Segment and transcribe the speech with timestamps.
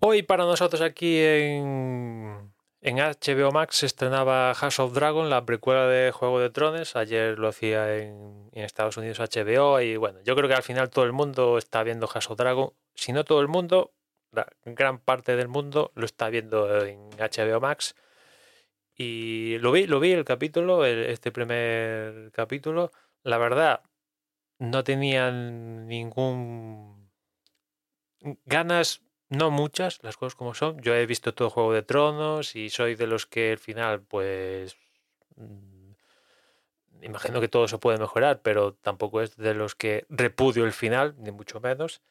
[0.00, 5.86] Hoy para nosotros aquí en, en HBO Max se estrenaba House of Dragon, la precuela
[5.86, 6.94] de Juego de Tronos.
[6.96, 10.90] Ayer lo hacía en, en Estados Unidos HBO y bueno, yo creo que al final
[10.90, 12.72] todo el mundo está viendo House of Dragon.
[12.94, 13.92] Si no todo el mundo,
[14.30, 17.96] la gran parte del mundo lo está viendo en HBO Max.
[18.94, 22.90] Y lo vi, lo vi el capítulo, el- este primer capítulo.
[23.22, 23.82] La verdad,
[24.58, 27.08] no tenía ningún
[28.44, 30.80] ganas, no muchas, las cosas como son.
[30.80, 34.76] Yo he visto todo Juego de Tronos y soy de los que al final, pues,
[35.36, 35.92] mm,
[37.02, 41.14] imagino que todo se puede mejorar, pero tampoco es de los que repudio el final,
[41.18, 42.02] ni mucho menos.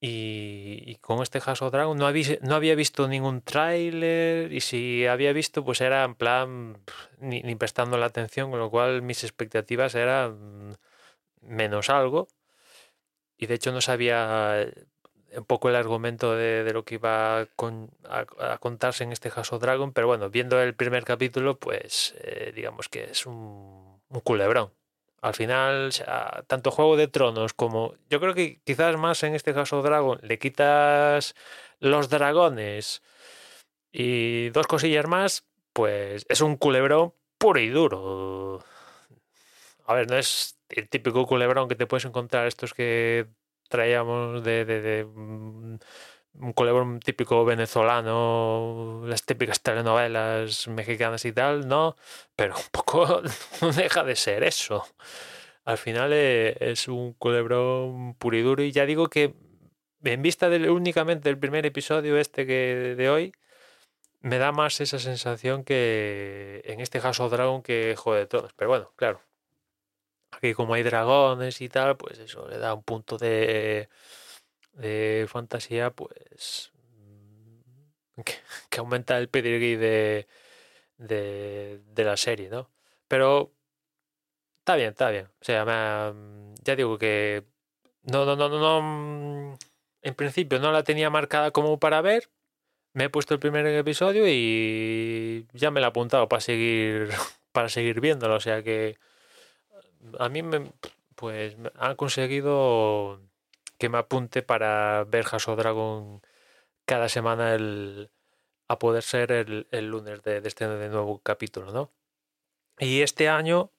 [0.00, 5.06] Y, y con este House Dragon no había, no había visto ningún tráiler y si
[5.06, 6.76] había visto pues era en plan
[7.18, 10.76] ni, ni prestando la atención, con lo cual mis expectativas eran
[11.40, 12.28] menos algo.
[13.38, 14.68] Y de hecho no sabía
[15.36, 19.12] un poco el argumento de, de lo que iba a, con- a- a contarse en
[19.12, 24.00] este of Dragon, pero bueno, viendo el primer capítulo, pues eh, digamos que es un,
[24.22, 24.72] culebrón.
[25.22, 25.90] Al final,
[26.46, 27.94] tanto Juego de Tronos como.
[28.10, 31.34] Yo creo que quizás más en este caso Dragon le quitas
[31.80, 33.02] los dragones
[33.92, 38.62] y dos cosillas más, pues es un culebrón puro y duro.
[39.86, 43.26] A ver, no es el típico culebrón que te puedes encontrar estos que
[43.68, 45.78] traíamos de, de- mm,
[46.40, 51.96] un culebrón típico venezolano, las típicas telenovelas mexicanas y tal, no,
[52.36, 53.22] pero un poco
[53.62, 54.84] no deja de ser eso.
[55.64, 59.34] Al final eh, es un culebrón puro y duro y ya digo que
[60.04, 63.32] en vista del, únicamente del primer episodio este que de hoy,
[64.20, 68.52] me da más esa sensación que en este House of Dragon que Juego de Tronos.
[68.54, 69.20] Pero bueno, claro.
[70.36, 73.88] Aquí como hay dragones y tal, pues eso le da un punto de,
[74.74, 76.72] de fantasía, pues
[78.16, 78.34] mm, que,
[78.78, 80.26] aumenta el pedigrí de,
[80.98, 82.70] de, la serie, ¿no?
[83.08, 83.52] Pero
[84.60, 85.26] está bien, está bien.
[85.26, 86.14] O sea, ha-
[86.64, 87.44] ya digo que
[88.02, 89.58] no, no, no, no, no, mm,
[90.02, 92.30] en principio no la tenía marcada como para ver.
[92.94, 97.10] Me he puesto el primer episodio y ya me la he apuntado para seguir,
[97.52, 98.36] para seguir viéndolo.
[98.36, 98.98] O sea que
[100.18, 100.72] a mí me,
[101.14, 103.20] pues han conseguido
[103.78, 106.22] que me apunte para ver House of Dragon
[106.84, 108.10] cada semana el,
[108.68, 111.92] a poder ser el, el lunes de, de este nuevo capítulo, ¿no?
[112.78, 113.70] Y este año,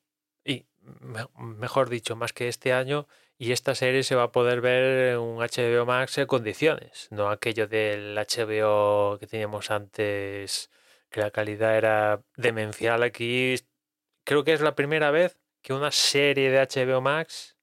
[0.44, 4.62] y me- mejor dicho, más que este año, y esta serie se va a poder
[4.62, 10.70] ver en un HBO Max en condiciones, no aquello del HBO que teníamos antes,
[11.10, 13.04] que la calidad era demencial.
[13.04, 13.56] Aquí
[14.24, 17.58] creo que es la primera vez que una serie de HBO Max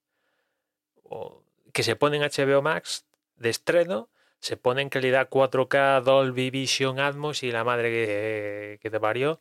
[1.04, 3.06] o que se pone en HBO Max
[3.36, 4.10] de estreno
[4.40, 9.40] se pone en calidad 4K, Dolby Vision, Atmos y la madre que, que te parió.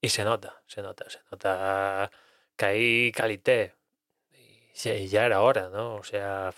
[0.00, 2.10] Y se nota, se nota, se nota
[2.56, 3.74] que hay calité.
[4.32, 5.94] Y ya era hora, ¿no?
[5.94, 6.52] O sea,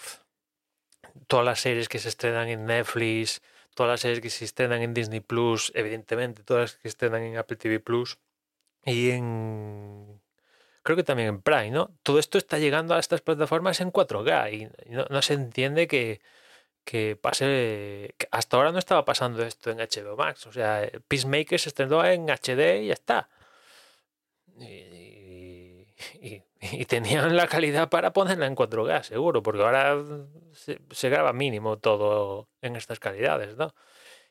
[1.27, 3.43] todas las series que se estrenan en Netflix,
[3.75, 7.25] todas las series que se estrenan en Disney Plus, evidentemente, todas las que se estrenan
[7.25, 8.19] en Apple TV Plus
[8.87, 10.12] y en.
[10.83, 11.91] Creo que también en Prime, ¿no?
[12.03, 16.21] Todo esto está llegando a estas plataformas en 4K y no, se entiende que,
[17.21, 18.15] pase.
[18.31, 20.47] hasta ahora no estaba pasando esto en HBO Max.
[20.47, 23.29] O sea, Peacemaker se estrenó en HD y ya está.
[26.73, 29.97] Y tenían la calidad para ponerla en 4K, seguro, porque ahora
[30.53, 33.75] se, se graba mínimo todo en estas calidades, ¿no?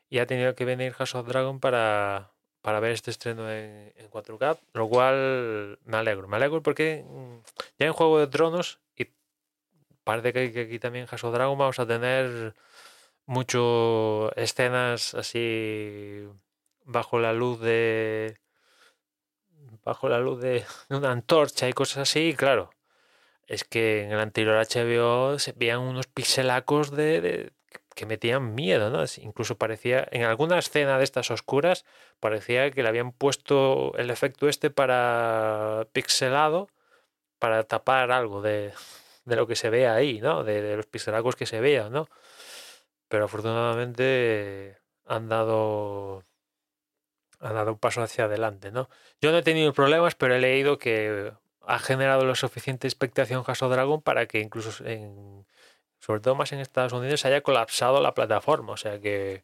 [0.10, 4.10] Y ha tenido que venir House of Dragon para, para ver este estreno en, en
[4.10, 6.28] 4K, lo cual me alegro.
[6.28, 7.38] Me alegro porque mm,
[7.80, 9.08] ya en Juego de Tronos, y
[10.04, 12.54] parece que, que aquí también en of Dragon vamos a tener
[13.26, 16.28] mucho escenas así
[16.86, 18.40] bajo la luz de
[19.84, 22.72] bajo la luz de una antorcha y cosas así, y claro.
[23.48, 27.54] Es que en el anterior HBO se veían unos pixelacos de-
[27.96, 29.04] que metían miedo, ¿no?
[29.18, 31.86] Incluso parecía, en alguna escena de estas oscuras,
[32.20, 36.70] parecía que le habían puesto el efecto este para pixelado
[37.40, 38.72] para tapar algo de,
[39.26, 40.44] de lo que se ve ahí, ¿no?
[40.44, 42.08] De, los pixelacos que se vean, ¿no?
[43.08, 46.24] Pero afortunadamente han dado
[47.40, 48.90] han dado un paso hacia adelante, ¿no?
[49.20, 53.60] Yo no he tenido problemas, pero he leído que ha generado la suficiente expectación of
[53.60, 55.48] Dragon para que incluso en,
[56.02, 58.74] sobre todo más en Estados Unidos, haya colapsado la plataforma.
[58.74, 59.44] O sea que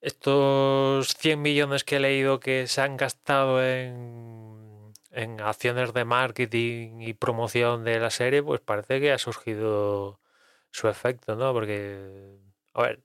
[0.00, 7.00] estos 100 millones que he leído que se han gastado en, en acciones de marketing
[7.02, 10.20] y promoción de la serie, pues parece que ha surgido
[10.70, 11.52] su efecto, ¿no?
[11.52, 12.38] Porque,
[12.74, 13.00] a ver,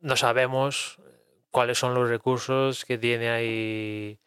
[0.00, 0.98] no sabemos
[1.50, 4.20] cuáles son los recursos que tiene ahí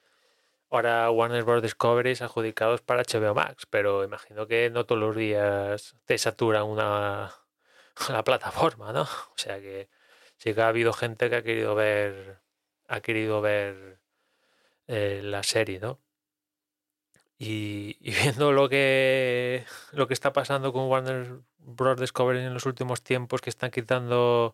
[0.69, 1.61] ahora Warner Bros.
[1.61, 7.31] Discovery adjudicados para HBO Max, pero imagino que no todos los días te saturan una
[8.09, 9.03] la plataforma, ¿no?
[9.03, 9.89] O sea que
[10.37, 12.39] sí que ha habido gente que ha querido ver
[12.87, 13.99] ha querido ver
[14.87, 15.99] eh, la serie, ¿no?
[17.37, 21.99] Y, viendo lo que lo que está pasando con Warner Bros.
[21.99, 24.53] Discovery en los últimos tiempos, que están quitando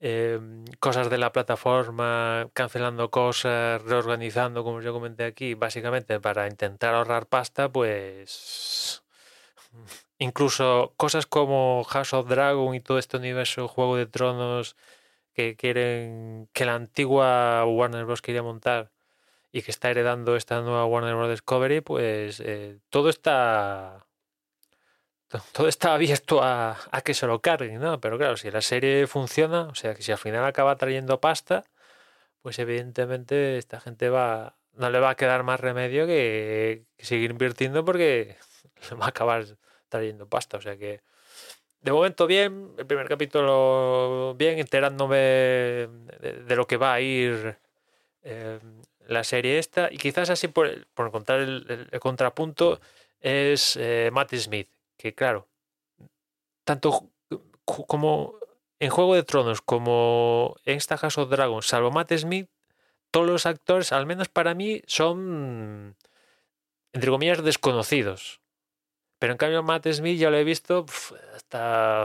[0.00, 0.38] eh,
[0.80, 7.26] cosas de la plataforma, cancelando cosas, reorganizando, como yo comenté aquí, básicamente para intentar ahorrar
[7.26, 9.02] pasta, pues
[10.24, 14.76] incluso cosas como House of Dragon y todo este universo Juego de Tronos
[15.32, 18.22] que quieren que la antigua Warner Bros.
[18.22, 18.90] quería montar
[19.52, 21.30] y que está heredando esta nueva Warner Bros.
[21.30, 24.06] Discovery, pues eh, todo está
[25.28, 28.00] to- todo está abierto a, que se lo carguen, ¿no?
[28.00, 31.64] Pero claro, si la serie funciona, o sea, que si al final acaba trayendo pasta,
[32.42, 37.30] pues evidentemente esta gente va, no le va a quedar más remedio que, que seguir
[37.32, 38.36] invirtiendo porque
[38.90, 39.44] le va a acabar
[39.98, 40.56] trayendo pasta.
[40.56, 41.00] O sea que,
[41.80, 47.56] de momento bien, el primer capítulo bien, enterándome de, lo que va a ir
[48.22, 48.58] eh,
[49.06, 49.88] la serie esta.
[49.92, 52.80] Y quizás así por, por encontrar el, contrapunto
[53.20, 55.46] es eh, Matt Smith, que claro,
[56.64, 57.10] tanto
[57.64, 58.34] como
[58.80, 62.48] en Juego de Tronos como en esta House of Dragon, salvo Matt Smith,
[63.10, 65.96] todos los actores, al menos para mí, son,
[66.92, 68.40] entre comillas, desconocidos.
[69.24, 70.84] Pero en cambio Matt Smith ya lo he visto
[71.34, 72.04] hasta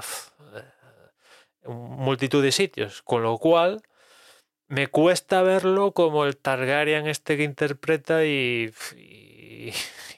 [0.56, 3.81] eh, multitud de sitios, con lo cual
[4.69, 8.74] me cuesta verlo como el Targaryen este que interpreta y,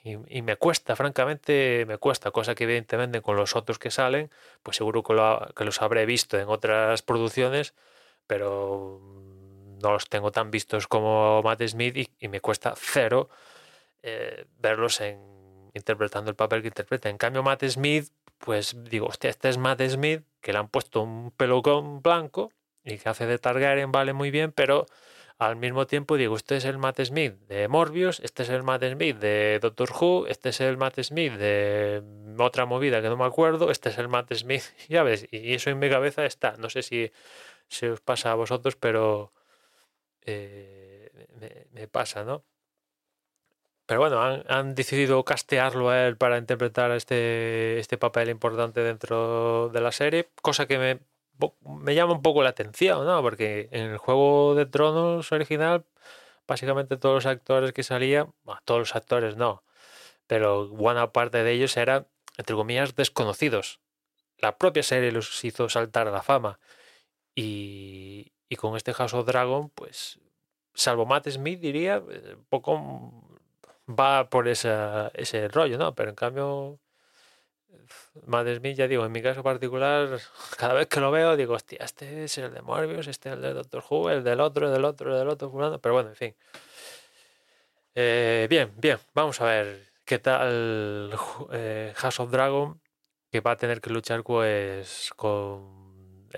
[0.03, 4.29] y, me cuesta, francamente me cuesta, cosa que evidentemente con los otros que salen,
[4.61, 7.73] pues seguro que, los habré visto en otras producciones,
[8.27, 9.01] pero
[9.81, 13.27] no los tengo tan vistos como Matt Smith y, y me cuesta cero
[14.03, 15.40] eh, verlos en
[15.73, 17.09] interpretando el papel que interpreta.
[17.09, 21.01] En cambio, Matt Smith, pues digo, hostia, este es Matt Smith, que le han puesto
[21.01, 22.51] un pelucón blanco
[22.83, 24.85] y que hace de Targaryen, vale muy bien, pero
[25.37, 28.83] al mismo tiempo digo, este es el Matt Smith de Morbius, este es el Matt
[28.83, 32.03] Smith de Doctor Who, este es el Matt Smith de
[32.37, 35.69] otra movida que no me acuerdo, este es el Matt Smith, ya ves, y eso
[35.69, 36.57] en mi cabeza está.
[36.57, 37.11] No sé si
[37.67, 39.33] se os pasa a vosotros, pero
[40.25, 42.43] eh, me, me pasa, ¿no?
[43.91, 49.81] Pero bueno, han, decidido castearlo a él para interpretar este, este papel importante dentro de
[49.81, 53.21] la serie, cosa que me, llama un poco la atención, ¿no?
[53.21, 55.83] Porque en el Juego de Tronos original,
[56.47, 59.61] básicamente todos los actores que salían, bueno, todos los actores no,
[60.25, 62.07] pero buena parte de ellos eran,
[62.37, 63.81] entre comillas, desconocidos.
[64.37, 66.59] La propia serie los hizo saltar a la fama.
[67.35, 70.17] Y, y con este House of Dragon, pues,
[70.73, 73.30] salvo Matt Smith, diría, eh, poco
[73.87, 75.95] va por esa, ese rollo, ¿no?
[75.95, 76.79] Pero en cambio,
[78.25, 80.19] Matt Smith, ya digo, en mi caso particular,
[80.57, 83.41] cada vez que lo veo, digo, hostia, este es el de Morbius, este es el
[83.41, 85.79] de Doctor Who, el del otro, el del otro, el del otro, fulano.
[85.79, 86.35] Pero bueno, en fin.
[87.95, 91.11] Eh, bien, bien, vamos a ver qué tal
[91.51, 92.79] eh, House of Dragon,
[93.31, 96.29] que va a tener que luchar pues con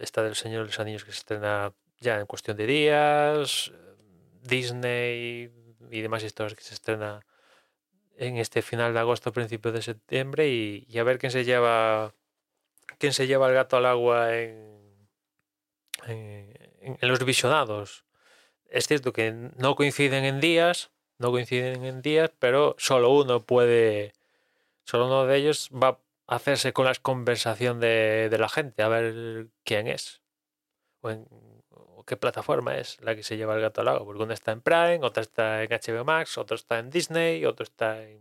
[0.00, 3.72] esta del Señor de los Anillos que se estrena ya en cuestión de días,
[4.42, 5.50] Disney
[5.90, 7.20] y demás historias que se estrena
[8.16, 12.14] en este final de agosto, principio de septiembre y, a ver quién se lleva
[12.98, 14.78] quién se lleva el gato al agua en,
[17.00, 18.04] los visionados.
[18.68, 24.12] Es cierto que no coinciden en días, no coinciden en días, pero solo uno puede,
[24.84, 28.88] solo uno de ellos va a hacerse con la conversación de, de la gente, a
[28.88, 30.20] ver quién es.
[32.06, 34.60] Qué plataforma es la que se lleva el gato al agua, porque una está en
[34.60, 38.20] Prime, otra está en HBO Max, otro está en Disney, otro está en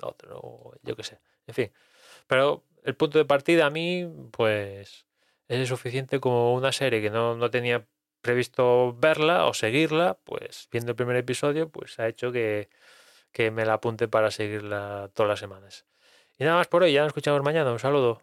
[0.00, 1.72] otro, yo qué sé, en fin.
[2.26, 5.06] Pero el punto de partida a mí, pues,
[5.48, 7.86] es suficiente como una serie que no, no tenía
[8.22, 12.68] previsto verla o seguirla, pues viendo el primer episodio, pues ha hecho que,
[13.32, 15.86] que me la apunte para seguirla todas las semanas.
[16.38, 18.22] Y nada más por hoy, ya nos escuchamos mañana, un saludo.